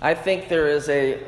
[0.00, 1.20] I think there is a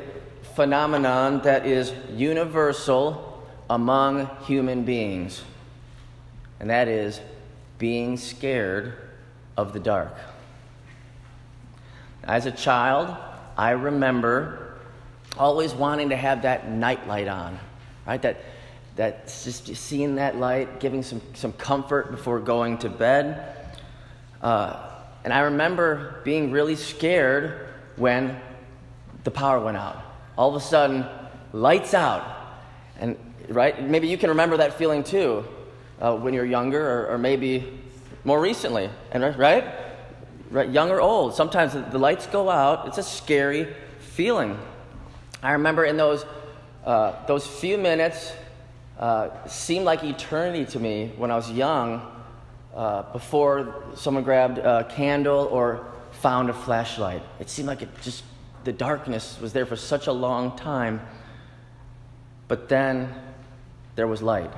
[0.55, 5.43] phenomenon that is universal among human beings,
[6.61, 7.19] and that is
[7.77, 8.93] being scared
[9.57, 10.15] of the dark.
[12.23, 13.13] As a child,
[13.57, 14.77] I remember
[15.37, 17.59] always wanting to have that night light on,
[18.07, 18.21] right?
[18.21, 18.37] That,
[18.95, 23.53] that just seeing that light, giving some, some comfort before going to bed.
[24.41, 24.91] Uh,
[25.25, 27.67] and I remember being really scared
[27.97, 28.39] when
[29.23, 30.01] the power went out.
[30.37, 31.05] All of a sudden,
[31.53, 32.23] lights out.
[32.99, 33.17] And,
[33.49, 33.81] right?
[33.81, 35.45] Maybe you can remember that feeling too
[35.99, 37.79] uh, when you're younger or, or maybe
[38.23, 38.89] more recently.
[39.11, 39.65] And, right?
[40.49, 40.69] right?
[40.69, 41.33] Young or old.
[41.33, 42.87] Sometimes the, lights go out.
[42.87, 44.57] It's a scary feeling.
[45.41, 46.25] I remember in those,
[46.85, 48.33] uh, those few minutes
[48.99, 52.05] uh, seemed like eternity to me when I was young
[52.75, 57.23] uh, before someone grabbed a candle or found a flashlight.
[57.39, 58.23] It seemed like it just,
[58.63, 61.01] the darkness was there for such a long time.
[62.47, 63.13] But then
[63.95, 64.51] there was light.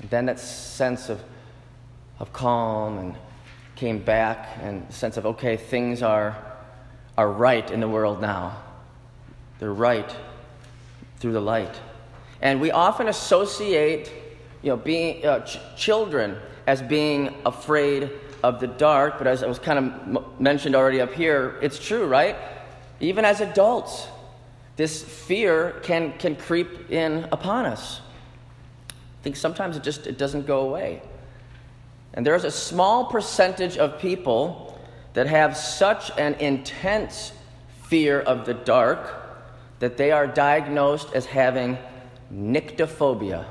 [0.00, 1.22] And then that sense of,
[2.18, 3.14] of calm and
[3.76, 6.36] came back and sense of, okay, things are,
[7.18, 8.62] are right in the world now.
[9.58, 10.14] They're right
[11.18, 11.80] through the light.
[12.40, 14.12] And we often associate
[14.62, 18.10] you know, being uh, ch- children as being afraid
[18.44, 22.06] of the dark, but as I was kind of mentioned already up here, it's true,
[22.06, 22.36] right?
[23.00, 24.06] Even as adults,
[24.76, 28.02] this fear can, can creep in upon us.
[28.90, 31.00] I think sometimes it just it doesn't go away.
[32.12, 34.78] And there's a small percentage of people
[35.14, 37.32] that have such an intense
[37.84, 39.24] fear of the dark
[39.78, 41.78] that they are diagnosed as having
[42.30, 43.46] nyctophobia.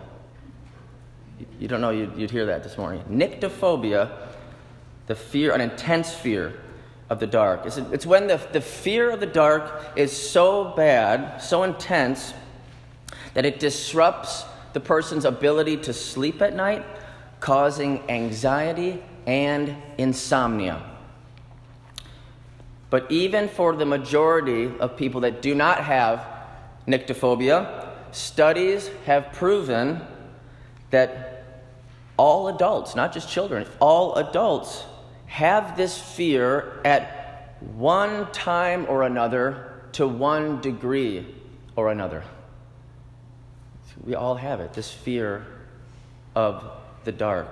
[1.59, 3.03] You don't know, you'd, you'd hear that this morning.
[3.09, 4.11] Nyctophobia,
[5.07, 6.53] the fear, an intense fear
[7.09, 7.65] of the dark.
[7.65, 12.33] It's, it's when the, the fear of the dark is so bad, so intense,
[13.33, 16.85] that it disrupts the person's ability to sleep at night,
[17.39, 20.81] causing anxiety and insomnia.
[22.89, 26.25] But even for the majority of people that do not have
[26.87, 30.01] nyctophobia, studies have proven
[30.91, 31.55] that
[32.17, 34.85] all adults, not just children, all adults
[35.33, 41.25] have this fear at one time or another to one degree
[41.75, 42.23] or another.
[44.03, 45.43] We all have it, this fear
[46.35, 46.63] of
[47.03, 47.49] the dark.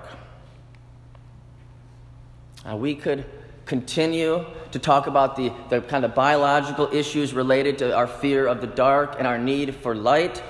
[2.64, 3.24] Now, we could
[3.64, 8.60] continue to talk about the, the kind of biological issues related to our fear of
[8.60, 10.40] the dark and our need for light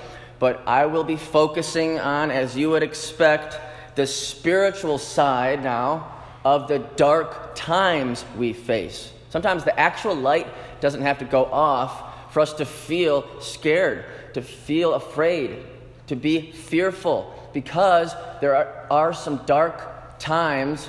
[0.43, 3.61] but I will be focusing on, as you would expect,
[3.95, 9.13] the spiritual side now of the dark times we face.
[9.31, 10.47] Sometimes the actual light
[10.81, 14.05] doesn't have to go off for us to feel scared,
[14.35, 15.63] to feel afraid,
[16.07, 20.89] to be fearful, because there are, are some dark times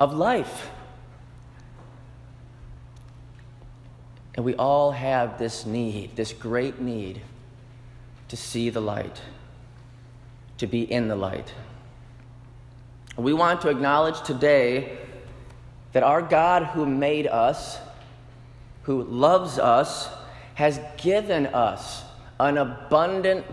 [0.00, 0.70] of life.
[4.34, 7.20] And we all have this need, this great need
[8.28, 9.20] to see the light,
[10.58, 11.52] to be in the light.
[13.16, 14.98] We want to acknowledge today
[15.92, 17.78] that our God who made us,
[18.82, 20.08] who loves us,
[20.54, 22.02] has given us
[22.40, 23.46] an abundant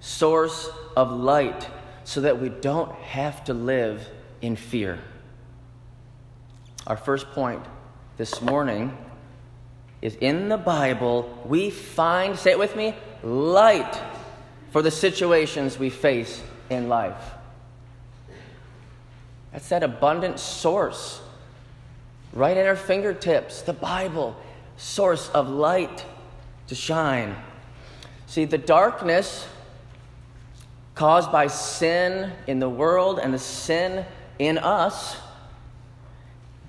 [0.00, 1.68] source of light
[2.04, 4.08] so that we don't have to live
[4.40, 4.98] in fear.
[6.86, 7.62] Our first point
[8.16, 8.96] this morning
[10.00, 14.00] is in the Bible, we find, say it with me, light
[14.70, 17.34] for the situations we face in life.
[19.52, 21.20] That's that abundant source
[22.32, 24.34] right at our fingertips, the Bible,
[24.76, 26.04] source of light
[26.68, 27.36] to shine.
[28.26, 29.46] See, the darkness
[30.94, 34.06] caused by sin in the world and the sin
[34.38, 35.16] in us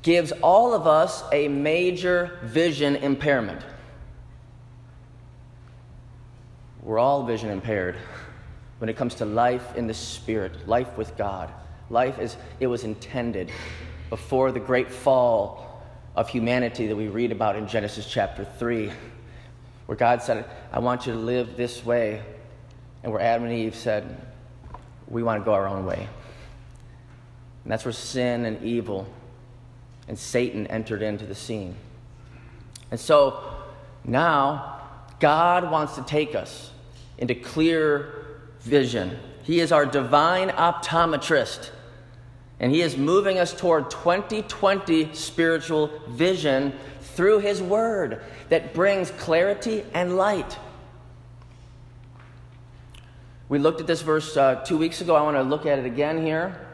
[0.02, 3.62] gives all of us a major vision impairment.
[6.81, 7.96] We're all vision impaired
[8.80, 11.50] when it comes to life in the Spirit, life with God.
[11.89, 13.51] Life as it was intended
[14.09, 15.83] before the great fall
[16.15, 18.91] of humanity that we read about in Genesis chapter 3,
[19.85, 22.21] where God said, I want you to live this way.
[23.03, 24.21] And where Adam and Eve said,
[25.07, 26.07] We want to go our own way.
[27.63, 29.07] And that's where sin and evil
[30.07, 31.75] and Satan entered into the scene.
[32.91, 33.41] And so
[34.03, 34.81] now,
[35.19, 36.71] God wants to take us
[37.18, 39.18] into clear vision.
[39.44, 41.69] He is our divine optometrist.
[42.60, 49.84] And He is moving us toward 2020 spiritual vision through His Word that brings clarity
[49.94, 50.57] and light.
[53.50, 55.16] We looked at this verse uh, two weeks ago.
[55.16, 56.66] I want to look at it again here.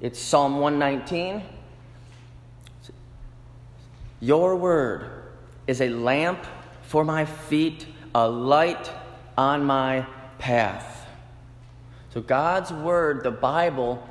[0.00, 1.42] It's Psalm 119.
[4.20, 5.10] Your word
[5.66, 6.44] is a lamp
[6.82, 8.90] for my feet, a light
[9.36, 10.06] on my
[10.38, 11.01] path.
[12.12, 14.06] So, God's word, the Bible,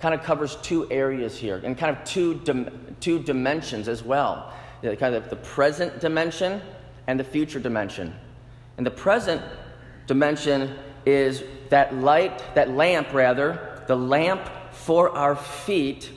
[0.00, 4.52] kind of covers two areas here and kind of two, dim- two dimensions as well
[4.82, 6.60] kind of the present dimension
[7.06, 8.14] and the future dimension.
[8.76, 9.40] And the present
[10.06, 10.76] dimension
[11.06, 16.10] is that light, that lamp rather, the lamp for our feet,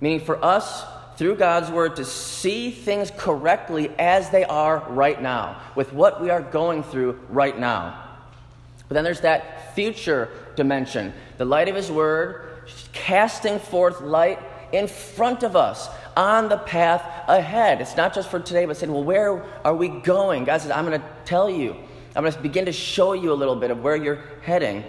[0.00, 0.84] meaning for us
[1.16, 6.30] through God's word to see things correctly as they are right now, with what we
[6.30, 8.09] are going through right now.
[8.90, 14.40] But then there's that future dimension, the light of His word casting forth light
[14.72, 17.80] in front of us on the path ahead.
[17.80, 20.42] It's not just for today, but saying, well, where are we going?
[20.42, 21.76] God says, I'm going to tell you.
[22.16, 24.82] I'm going to begin to show you a little bit of where you're heading.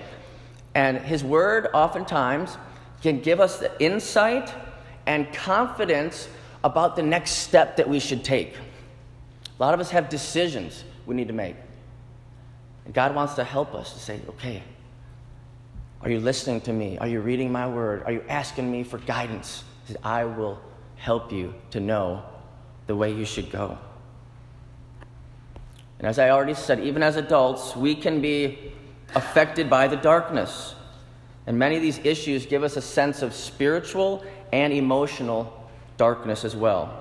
[0.74, 2.58] And His Word oftentimes
[3.04, 4.52] can give us the insight
[5.06, 6.28] and confidence
[6.64, 8.56] about the next step that we should take.
[8.56, 11.56] A lot of us have decisions we need to make.
[12.86, 14.64] And God wants to help us to say, okay,
[16.02, 16.98] are you listening to me?
[16.98, 18.04] Are you reading my word?
[18.06, 19.64] Are you asking me for guidance?
[19.84, 20.60] He says, I will
[20.96, 22.24] help you to know
[22.88, 23.78] the way you should go.
[26.00, 28.74] And as I already said, even as adults, we can be
[29.14, 30.74] affected by the darkness.
[31.46, 36.56] And many of these issues give us a sense of spiritual and emotional darkness as
[36.56, 36.98] well.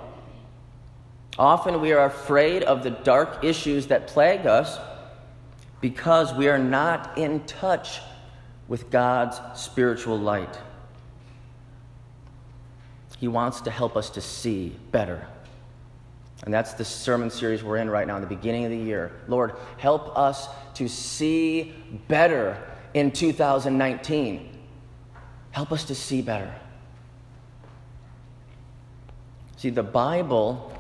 [1.39, 4.79] Often we are afraid of the dark issues that plague us
[5.81, 8.01] because we are not in touch
[8.69, 10.59] with God's spiritual light.
[13.19, 15.27] He wants to help us to see better.
[16.45, 19.13] And that's the sermon series we're in right now, in the beginning of the year.
[19.29, 21.75] Lord, help us to see
[22.09, 22.57] better
[22.95, 24.49] in 2019.
[25.51, 26.55] Help us to see better.
[29.59, 30.73] See, the Bible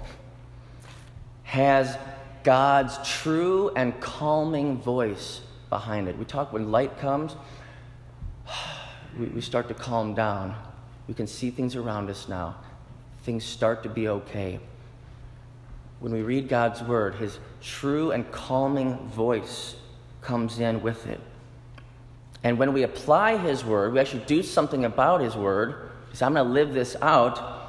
[1.42, 1.98] has
[2.42, 6.18] God's true and calming voice behind it.
[6.18, 7.36] We talk when light comes,
[9.18, 10.54] we, we start to calm down.
[11.08, 12.56] We can see things around us now.
[13.22, 14.60] Things start to be okay.
[16.00, 19.76] When we read God's word, his true and calming voice
[20.22, 21.20] comes in with it.
[22.42, 26.34] And when we apply his word, we actually do something about his word, because I'm
[26.34, 27.59] going to live this out,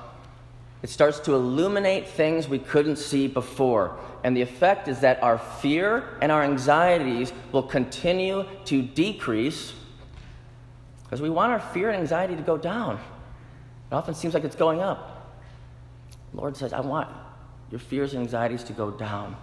[0.83, 3.98] it starts to illuminate things we couldn't see before.
[4.24, 9.74] And the effect is that our fear and our anxieties will continue to decrease
[11.04, 12.95] because we want our fear and anxiety to go down.
[12.95, 15.36] It often seems like it's going up.
[16.31, 17.10] The Lord says, I want
[17.69, 19.36] your fears and anxieties to go down.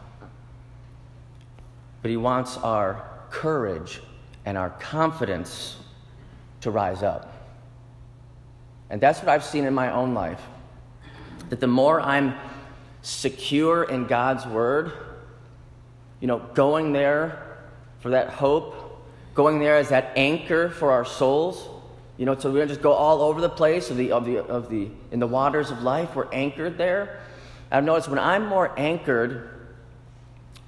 [2.00, 4.00] But He wants our courage
[4.46, 5.76] and our confidence
[6.62, 7.34] to rise up.
[8.90, 10.40] And that's what I've seen in my own life.
[11.48, 12.34] That the more I'm
[13.02, 14.92] secure in God's Word,
[16.20, 17.58] you know, going there
[18.00, 21.68] for that hope, going there as that anchor for our souls,
[22.16, 24.44] you know, so we don't just go all over the place of the, of the,
[24.44, 26.16] of the, in the waters of life.
[26.16, 27.20] We're anchored there.
[27.70, 29.48] I've noticed when I'm more anchored,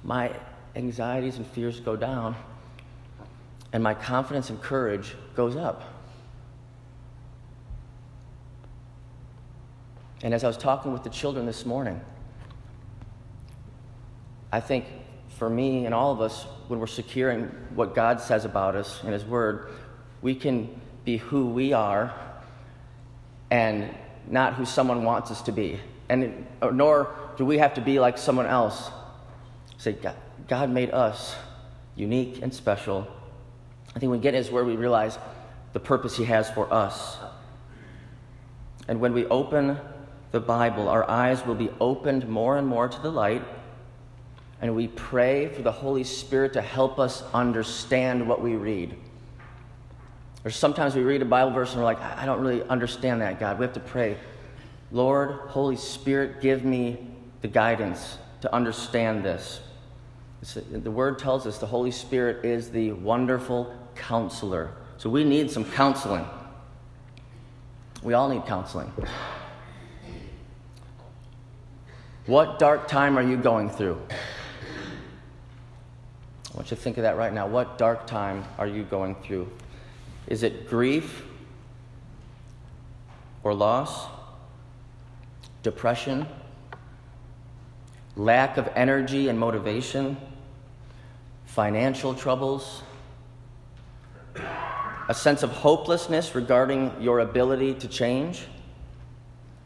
[0.03, 0.31] my
[0.75, 2.35] anxieties and fears go down,
[3.73, 5.83] and my confidence and courage goes up.
[10.23, 11.99] And as I was talking with the children this morning,
[14.51, 14.85] I think
[15.29, 19.11] for me and all of us, when we're securing what God says about us in
[19.11, 19.71] His Word,
[20.21, 22.13] we can be who we are
[23.49, 23.89] and
[24.27, 25.79] not who someone wants us to be.
[26.09, 28.91] And uh, nor do we have to be like someone else.
[29.77, 30.15] Say, God,
[30.47, 31.35] God made us
[31.95, 33.07] unique and special.
[33.95, 35.17] I think when we get His Word, we realize
[35.73, 37.17] the purpose He has for us.
[38.87, 39.79] And when we open
[40.31, 43.43] the Bible, our eyes will be opened more and more to the light.
[44.61, 48.95] And we pray for the Holy Spirit to help us understand what we read.
[50.45, 53.39] Or sometimes we read a Bible verse and we're like, I don't really understand that,
[53.39, 53.59] God.
[53.59, 54.17] We have to pray,
[54.91, 57.07] Lord, Holy Spirit, give me
[57.41, 59.61] the guidance to understand this.
[60.71, 64.71] The word tells us the Holy Spirit is the wonderful counselor.
[64.97, 66.25] So we need some counseling.
[68.01, 68.91] We all need counseling.
[72.31, 73.99] What dark time are you going through?
[76.49, 77.45] I want you to think of that right now.
[77.45, 79.51] What dark time are you going through?
[80.27, 81.25] Is it grief?
[83.43, 84.07] or loss,
[85.61, 86.25] depression,
[88.15, 90.15] lack of energy and motivation,
[91.47, 92.81] financial troubles,
[95.09, 98.45] a sense of hopelessness regarding your ability to change,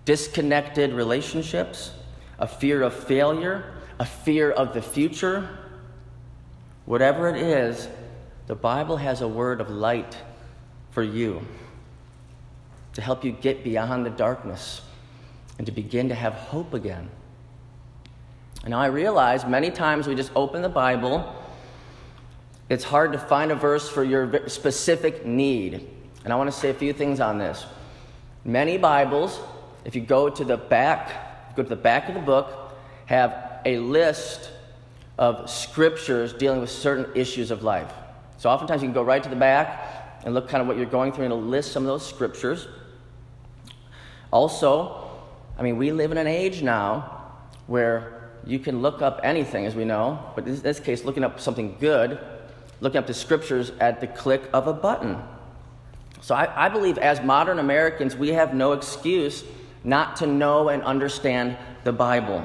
[0.06, 1.92] disconnected relationships,
[2.40, 3.64] a fear of failure,
[4.00, 5.48] a fear of the future,
[6.86, 7.88] whatever it is,
[8.48, 10.18] the Bible has a word of light
[10.92, 11.42] for you
[12.94, 14.82] to help you get beyond the darkness
[15.58, 17.10] and to begin to have hope again.
[18.64, 21.36] And I realize many times we just open the Bible,
[22.70, 25.88] it's hard to find a verse for your specific need.
[26.24, 27.64] And I want to say a few things on this.
[28.44, 29.40] Many Bibles,
[29.86, 31.25] if you go to the back,
[31.56, 34.52] go to the back of the book, have a list
[35.18, 37.92] of scriptures dealing with certain issues of life.
[38.38, 40.86] So oftentimes you can go right to the back and look kind of what you're
[40.86, 42.68] going through and it'll list some of those scriptures.
[44.32, 45.10] Also,
[45.58, 47.32] I mean, we live in an age now
[47.68, 51.40] where you can look up anything, as we know, but in this case, looking up
[51.40, 52.20] something good,
[52.82, 55.18] looking up the scriptures at the click of a button.
[56.22, 59.44] So I, I believe as modern Americans, we have no excuse
[59.86, 62.44] not to know and understand the Bible.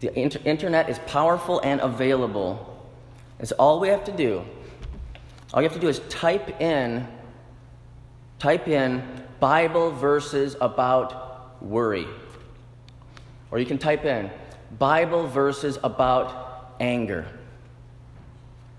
[0.00, 2.88] The inter- internet is powerful and available.
[3.38, 4.44] It's all we have to do.
[5.52, 7.06] All you have to do is type in,
[8.38, 9.02] type in
[9.40, 12.06] Bible verses about worry.
[13.50, 14.30] Or you can type in
[14.78, 17.26] Bible verses about anger.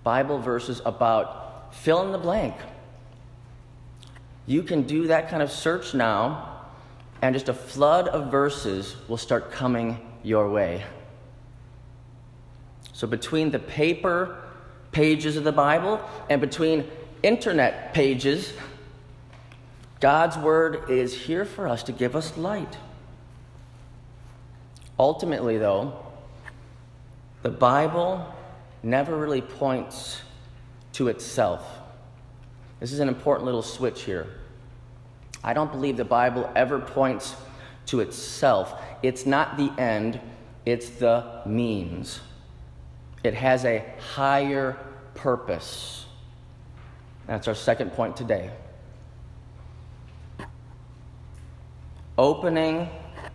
[0.04, 2.56] Bible verses about fill in the blank.
[4.46, 6.59] You can do that kind of search now,
[7.22, 10.84] and just a flood of verses will start coming your way.
[12.94, 14.38] So, between the paper
[14.92, 16.90] pages of the Bible and between
[17.24, 18.54] internet pages,
[20.00, 22.78] God's Word is here for us to give us light.
[24.98, 25.98] Ultimately, though,
[27.42, 28.34] the Bible
[28.84, 30.22] never really points
[30.94, 31.66] to itself.
[32.80, 34.28] This is an important little switch here.
[35.43, 37.36] I don't believe the Bible ever points
[37.88, 38.79] to itself.
[39.01, 40.19] It's not the end,
[40.65, 42.19] it's the means.
[43.24, 44.77] It has a higher
[45.15, 46.05] purpose.
[47.27, 48.51] That's our second point today.
[52.17, 52.89] Opening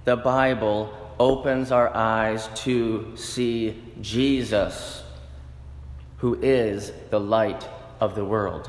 [0.05, 5.03] the Bible opens our eyes to see Jesus,
[6.19, 7.69] who is the light
[8.01, 8.69] of the world.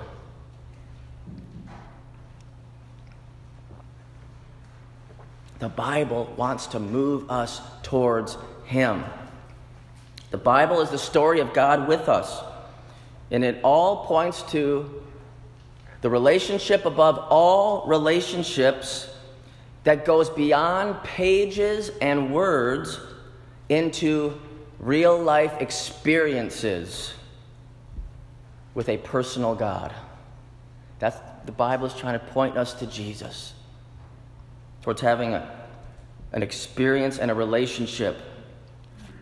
[5.59, 9.03] The Bible wants to move us towards Him.
[10.31, 12.43] The Bible is the story of God with us,
[13.31, 15.03] and it all points to
[16.01, 19.09] the relationship above all relationships
[19.85, 22.99] that goes beyond pages and words
[23.69, 24.39] into
[24.79, 27.13] real life experiences
[28.75, 29.93] with a personal God.
[30.99, 33.53] That's the Bible is trying to point us to Jesus,
[34.85, 35.65] towards having a,
[36.31, 38.21] an experience and a relationship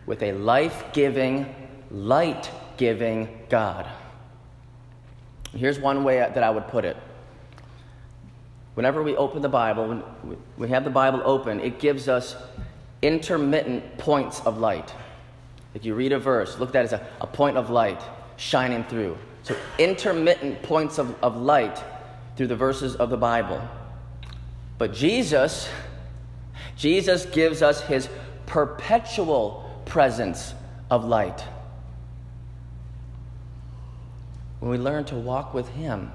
[0.04, 1.54] with a life giving,
[1.90, 3.88] light giving God.
[5.56, 6.98] Here's one way that I would put it.
[8.74, 12.36] Whenever we open the Bible, when we have the Bible open, it gives us
[13.00, 14.92] intermittent points of light.
[15.72, 18.02] If you read a verse, look at that as a, a point of light
[18.36, 19.16] shining through.
[19.44, 21.82] So, intermittent points of, of light
[22.36, 23.66] through the verses of the Bible.
[24.78, 25.68] But Jesus,
[26.76, 28.08] Jesus gives us his
[28.46, 30.54] perpetual presence
[30.90, 31.44] of light.
[34.60, 36.10] When we learn to walk with him,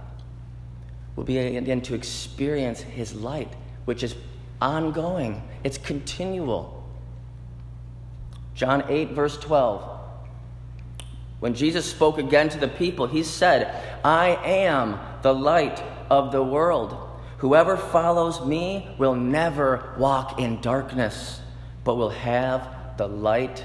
[1.16, 3.54] we'll begin to experience His light,
[3.86, 4.16] which is
[4.62, 6.82] ongoing, it's continual.
[8.56, 10.00] John 8, verse 12.
[11.40, 16.44] When Jesus spoke again to the people, he said, I am the light of the
[16.44, 17.09] world.
[17.40, 21.40] Whoever follows me will never walk in darkness,
[21.84, 23.64] but will have the light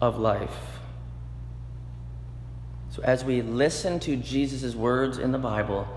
[0.00, 0.56] of life.
[2.90, 5.88] So, as we listen to Jesus' words in the Bible,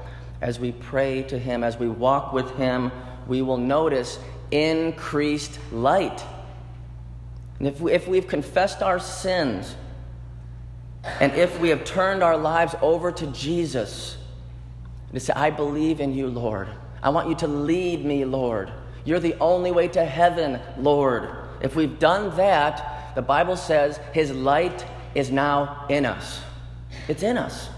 [0.41, 2.91] as we pray to Him, as we walk with Him,
[3.27, 4.19] we will notice
[4.51, 6.23] increased light.
[7.57, 9.75] And if, we, if we've confessed our sins,
[11.19, 14.17] and if we have turned our lives over to Jesus,
[15.13, 16.67] to say, I believe in you, Lord.
[17.01, 18.71] I want you to lead me, Lord.
[19.05, 21.29] You're the only way to heaven, Lord.
[21.61, 24.85] If we've done that, the Bible says His light
[25.15, 26.41] is now in us.
[27.07, 27.69] It's in us.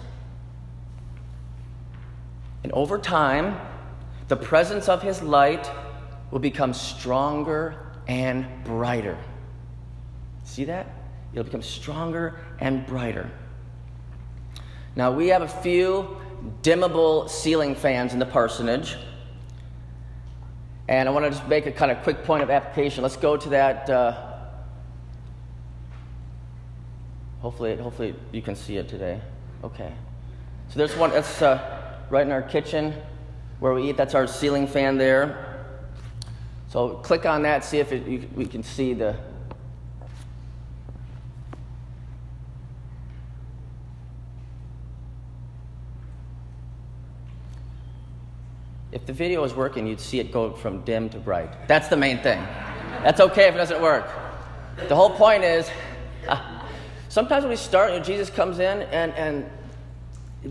[2.64, 3.58] And over time,
[4.28, 5.70] the presence of His light
[6.32, 7.76] will become stronger
[8.08, 9.18] and brighter.
[10.44, 10.88] See that?
[11.32, 13.30] It'll become stronger and brighter.
[14.96, 16.18] Now, we have a few
[16.62, 18.98] dimmable ceiling fans in the parsonage.
[20.90, 23.04] And I want to just make a kind of quick point of application.
[23.04, 23.88] Let's go to that.
[23.88, 24.38] Uh,
[27.42, 29.22] hopefully, hopefully you can see it today.
[29.64, 29.94] Okay.
[30.70, 32.96] So there's one that's uh, right in our kitchen
[33.60, 33.98] where we eat.
[33.98, 35.64] That's our ceiling fan there.
[36.70, 39.16] So click on that, see if it, you, we can see the.
[48.92, 51.68] If the video was working, you'd see it go from dim to bright.
[51.68, 52.40] That's the main thing.
[53.04, 54.10] That's okay if it doesn't work.
[54.88, 55.70] The whole point is
[56.28, 56.62] uh,
[57.08, 59.50] sometimes when we start, you know, Jesus comes in and, and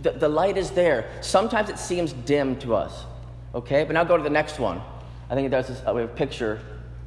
[0.03, 1.11] the, the light is there.
[1.21, 3.05] Sometimes it seems dim to us.
[3.55, 3.83] Okay?
[3.85, 4.81] But now go to the next one.
[5.31, 6.61] I think it does this, uh, we have a picture.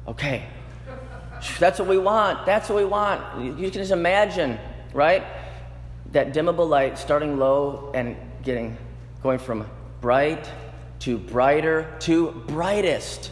[0.06, 0.44] Okay.
[1.58, 2.44] That's what we want.
[2.44, 3.42] That's what we want.
[3.42, 4.58] You, you can just imagine,
[4.92, 5.24] right?
[6.12, 8.76] That dimmable light starting low and getting
[9.22, 9.66] going from
[10.00, 10.48] bright
[11.02, 13.30] to brighter to brightest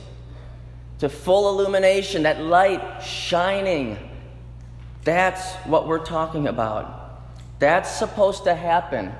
[1.00, 3.98] to full illumination, that light shining.
[5.02, 7.22] That's what we're talking about.
[7.58, 9.12] That's supposed to happen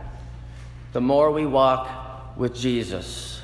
[0.93, 3.41] the more we walk with Jesus.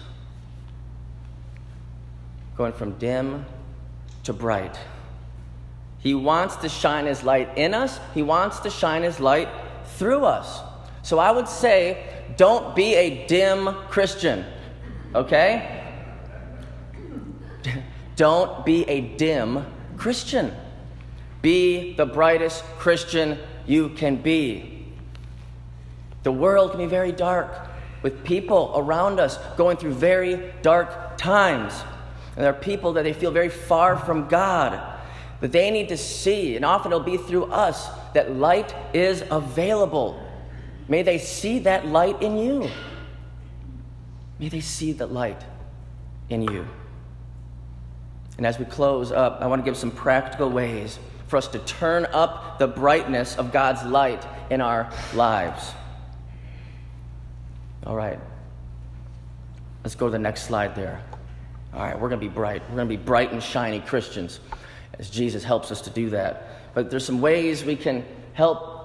[2.59, 3.47] Going from dim
[4.25, 4.79] to bright.
[5.99, 9.49] He wants to shine His light in us, He wants to shine His light
[9.97, 10.61] through us.
[11.03, 12.05] So I would say,
[12.37, 14.45] don't be a dim Christian,
[15.17, 15.83] okay?
[18.17, 20.53] Don't be a dim Christian.
[21.43, 24.87] Be the brightest Christian you can be.
[26.23, 27.69] The world can be very dark
[28.03, 31.75] with people around us going through very dark times.
[32.35, 34.81] And there are people that they feel very far from God,
[35.41, 40.21] but they need to see, and often it'll be through us, that light is available.
[40.89, 42.71] May they see that light in you.
[44.39, 45.43] May they see the light
[46.29, 46.67] in you.
[48.37, 51.59] And as we close up, I want to give some practical ways for us to
[51.61, 55.73] turn up the brightness of God's light in our lives.
[57.85, 58.19] All right.
[59.83, 61.03] Let's go to the next slide there.
[61.73, 62.63] All right, we're going to be bright.
[62.69, 64.41] We're going to be bright and shiny Christians
[64.99, 66.75] as Jesus helps us to do that.
[66.75, 68.76] But there's some ways we can help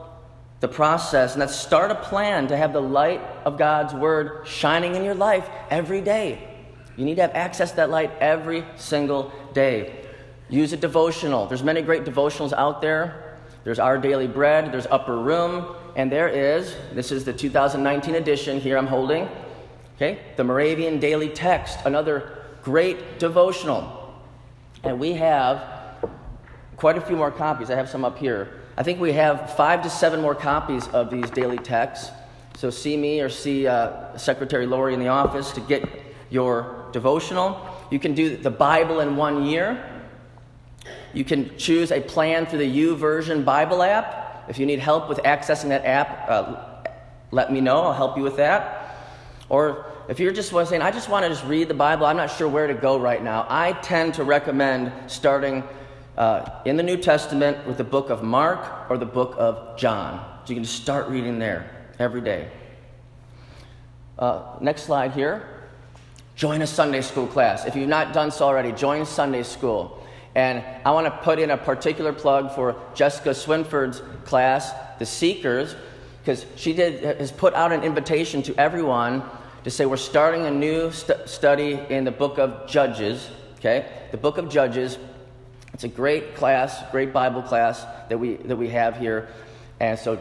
[0.61, 4.95] the process, and that's start a plan to have the light of God's Word shining
[4.95, 6.47] in your life every day.
[6.95, 10.05] You need to have access to that light every single day.
[10.49, 11.47] Use a devotional.
[11.47, 13.39] There's many great devotionals out there.
[13.63, 18.59] There's Our Daily Bread, there's Upper Room, and there is, this is the 2019 edition
[18.59, 19.29] here I'm holding,
[19.95, 24.15] okay, the Moravian Daily Text, another great devotional.
[24.83, 25.63] And we have
[26.75, 27.69] quite a few more copies.
[27.69, 28.60] I have some up here.
[28.81, 32.09] I think we have five to seven more copies of these daily texts.
[32.55, 35.87] So see me or see uh, Secretary Lori in the office to get
[36.31, 37.63] your devotional.
[37.91, 40.03] You can do the Bible in one year.
[41.13, 44.49] You can choose a plan through the YouVersion Bible app.
[44.49, 46.65] If you need help with accessing that app, uh,
[47.29, 47.81] let me know.
[47.81, 48.97] I'll help you with that.
[49.47, 52.31] Or if you're just saying, I just want to just read the Bible, I'm not
[52.31, 55.63] sure where to go right now, I tend to recommend starting
[56.17, 60.25] uh, in the New Testament with the book of Mark or the book of John.
[60.43, 61.69] So you can just start reading there
[61.99, 62.49] every day.
[64.17, 65.47] Uh, next slide here.
[66.35, 67.65] Join a Sunday school class.
[67.65, 70.03] If you've not done so already, join Sunday school.
[70.35, 75.75] And I want to put in a particular plug for Jessica Swinford's class, The Seekers,
[76.19, 79.23] because she did, has put out an invitation to everyone
[79.63, 83.29] to say we're starting a new st- study in the book of Judges.
[83.57, 83.87] Okay?
[84.11, 84.97] The book of Judges.
[85.73, 89.29] It's a great class, great Bible class that we, that we have here.
[89.79, 90.19] And so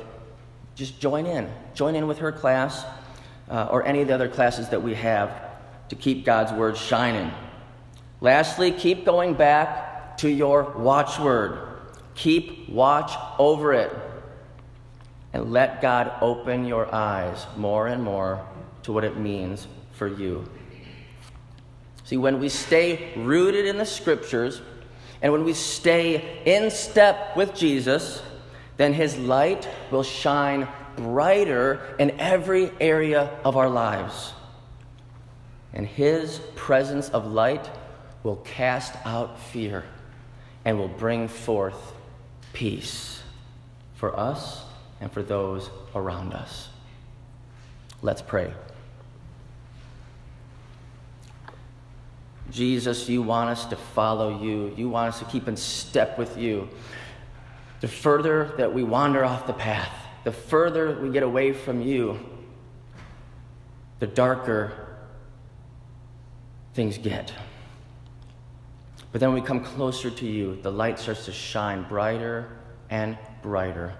[0.75, 1.51] just join in.
[1.75, 2.85] Join in with her class
[3.49, 5.31] uh, or any of the other classes that we have
[5.89, 7.31] to keep God's word shining.
[8.21, 11.59] Lastly, keep going back to your watchword.
[12.15, 13.93] Keep watch over it.
[15.33, 18.45] And let God open your eyes more and more
[18.83, 20.49] to what it means for you.
[22.05, 24.61] See, when we stay rooted in the scriptures
[25.23, 28.23] and when we stay in step with Jesus,
[28.77, 34.33] then his light will shine brighter in every area of our lives
[35.73, 37.71] and his presence of light
[38.23, 39.85] will cast out fear
[40.65, 41.95] and will bring forth
[42.53, 43.23] peace
[43.95, 44.65] for us
[45.01, 46.69] and for those around us.
[48.03, 48.53] Let's pray.
[52.51, 54.75] Jesus, you want us to follow you.
[54.77, 56.69] You want us to keep in step with you.
[57.81, 59.93] The further that we wander off the path,
[60.25, 62.19] the further we get away from you,
[64.01, 64.99] the darker
[66.75, 67.33] things get.
[69.13, 72.49] But then we come closer to you, the light starts to shine brighter
[72.91, 73.95] and brighter.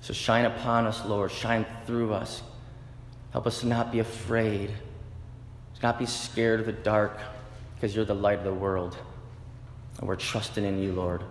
[0.00, 1.30] So shine upon us, Lord.
[1.30, 2.42] Shine through us.
[3.32, 4.70] Help us to not be afraid,
[5.80, 7.18] to not be scared of the dark,
[7.74, 8.96] because you're the light of the world.
[9.98, 11.24] And we're trusting in you, Lord.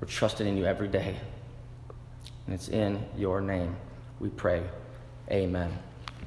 [0.00, 1.16] We're trusting in you every day.
[2.46, 3.76] And it's in your name
[4.20, 4.62] we pray.
[5.30, 5.76] Amen.